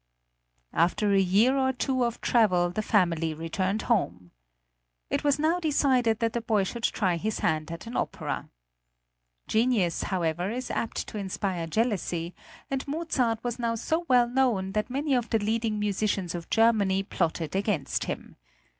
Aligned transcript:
After 0.73 1.13
a 1.13 1.19
year 1.21 1.55
or 1.55 1.71
two 1.71 2.03
of 2.03 2.21
travel 2.21 2.71
the 2.71 2.81
family 2.81 3.35
returned 3.35 3.83
home. 3.83 4.31
It 5.11 5.23
was 5.23 5.37
now 5.37 5.59
decided 5.59 6.17
that 6.17 6.33
the 6.33 6.41
boy 6.41 6.63
should 6.63 6.81
try 6.85 7.17
his 7.17 7.37
hand 7.41 7.71
at 7.71 7.85
an 7.85 7.95
opera. 7.95 8.49
Genius, 9.47 10.01
however, 10.01 10.49
is 10.49 10.71
apt 10.71 11.05
to 11.09 11.19
inspire 11.19 11.67
jealousy, 11.67 12.33
and 12.71 12.83
Mozart 12.87 13.43
was 13.43 13.59
now 13.59 13.75
so 13.75 14.07
well 14.09 14.27
known 14.27 14.71
that 14.71 14.89
many 14.89 15.13
of 15.13 15.29
the 15.29 15.37
leading 15.37 15.77
musicians 15.77 16.33
of 16.33 16.49
Germany 16.49 17.03
plotted 17.03 17.55
against 17.55 18.05
him. 18.05 18.37